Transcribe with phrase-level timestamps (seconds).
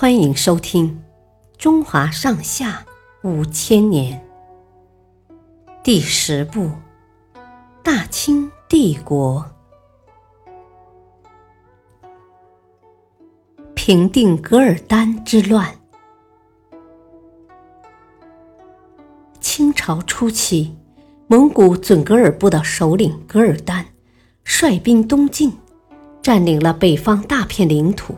[0.00, 0.88] 欢迎收听
[1.58, 2.86] 《中华上下
[3.22, 4.18] 五千年》
[5.82, 6.62] 第十部
[7.82, 9.44] 《大清帝国》，
[13.74, 15.70] 平定噶尔丹之乱。
[19.38, 20.74] 清朝初期，
[21.26, 23.84] 蒙古准噶尔部的首领噶尔丹
[24.44, 25.52] 率兵东进，
[26.22, 28.14] 占领了北方大片领土。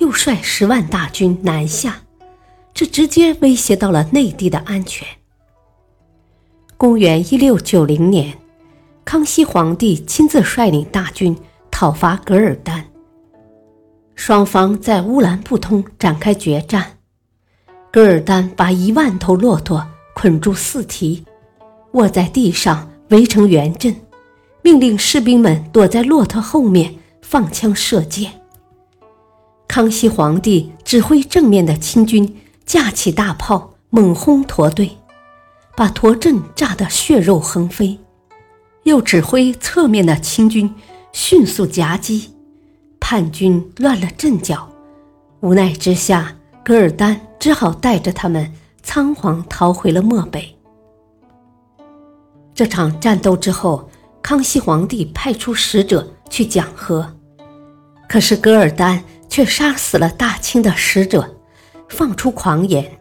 [0.00, 2.00] 又率十万大军南下，
[2.72, 5.06] 这直接威胁到了内地的安全。
[6.78, 8.34] 公元一六九零年，
[9.04, 11.36] 康熙皇帝亲自率领大军
[11.70, 12.82] 讨伐噶尔丹，
[14.14, 16.96] 双方在乌兰布通展开决战。
[17.92, 21.22] 噶尔丹把一万头骆驼捆住四蹄，
[21.92, 23.94] 卧在地上围成圆阵，
[24.62, 28.39] 命令士兵们躲在骆驼后面放枪射箭。
[29.70, 34.90] 康熙皇帝指挥正面的清军架起大炮猛轰驼队，
[35.76, 37.96] 把驼阵炸得血肉横飞；
[38.82, 40.74] 又指挥侧面的清军
[41.12, 42.34] 迅速夹击，
[42.98, 44.68] 叛军乱了阵脚。
[45.38, 46.34] 无奈之下，
[46.64, 50.52] 噶尔丹只好带着他们仓皇逃回了漠北。
[52.52, 53.88] 这场战斗之后，
[54.20, 57.14] 康熙皇帝派出使者去讲和，
[58.08, 59.04] 可是噶尔丹。
[59.30, 61.36] 却杀死了大清的使者，
[61.88, 62.98] 放出狂言：“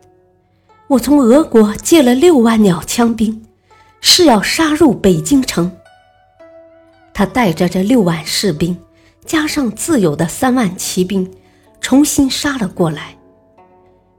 [0.88, 3.44] 我从俄国借了六万鸟枪兵，
[4.00, 5.70] 是要杀入北京城。”
[7.14, 8.78] 他带着这六万士兵，
[9.26, 11.30] 加上自有的三万骑兵，
[11.82, 13.18] 重新杀了过来。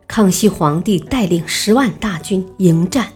[0.06, 3.06] 康熙皇帝带领十万大军迎战，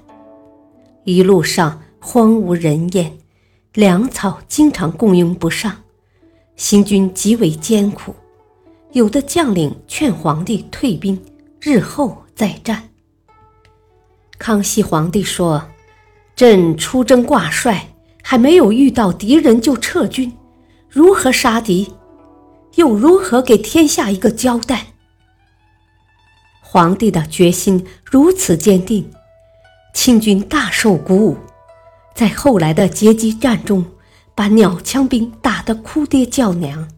[1.03, 3.13] 一路上荒无人烟，
[3.73, 5.73] 粮草经常供应不上，
[6.55, 8.15] 行军极为艰苦。
[8.95, 11.21] 有的将领劝皇帝退兵，
[11.61, 12.91] 日后再战。
[14.39, 15.61] 康熙皇帝说
[16.37, 17.89] ：“朕出征挂帅，
[18.23, 20.33] 还没有遇到敌人就撤军，
[20.89, 21.93] 如何杀敌？
[22.77, 24.87] 又如何给天下一个交代？”
[26.63, 29.11] 皇帝的决心如此坚定，
[29.93, 31.37] 清军大受鼓舞，
[32.15, 33.85] 在后来的截击战中，
[34.37, 36.89] 把鸟枪兵打得哭爹叫娘。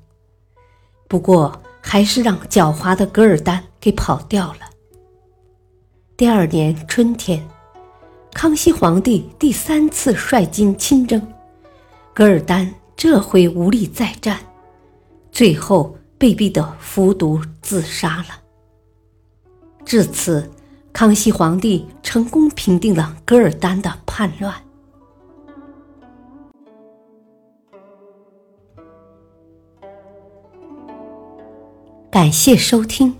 [1.08, 4.60] 不过，还是让狡猾的噶尔丹给跑掉了。
[6.16, 7.46] 第二年春天，
[8.34, 11.22] 康熙皇帝第三次率军亲征，
[12.12, 14.40] 噶尔丹这回无力再战，
[15.30, 18.40] 最后被逼得服毒自杀了。
[19.84, 20.50] 至此，
[20.92, 24.52] 康熙皇帝成功平定了噶尔丹的叛乱。
[32.16, 33.14] 感谢收听，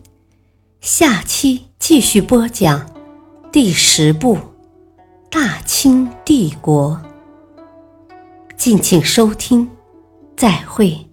[0.80, 2.90] 下期继续播讲
[3.52, 4.36] 第十部
[5.30, 6.98] 《大清帝国》，
[8.56, 9.68] 敬请收听，
[10.34, 11.05] 再会。